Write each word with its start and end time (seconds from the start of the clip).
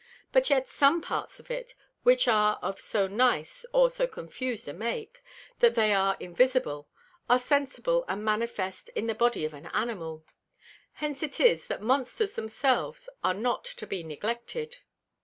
But 0.31 0.49
yet 0.49 0.67
some 0.67 0.99
Parts 0.99 1.39
of 1.39 1.51
it, 1.51 1.75
which 2.01 2.27
are 2.27 2.57
of 2.63 2.79
so 2.81 3.05
nice, 3.05 3.67
or 3.71 3.91
so 3.91 4.07
confus'd 4.07 4.67
a 4.67 4.73
Make, 4.73 5.21
that 5.59 5.75
they 5.75 5.93
are 5.93 6.17
invisible, 6.19 6.89
are 7.29 7.37
sensible 7.37 8.03
and 8.07 8.25
manifest 8.25 8.89
in 8.95 9.05
the 9.05 9.13
Body 9.13 9.45
of 9.45 9.53
an 9.53 9.67
Animal. 9.67 10.25
Hence 10.93 11.21
it 11.21 11.39
is, 11.39 11.67
that 11.67 11.83
Monsters 11.83 12.33
themselves 12.33 13.09
are 13.23 13.35
not 13.35 13.63
to 13.63 13.85
be 13.85 14.01
neglected. 14.03 14.77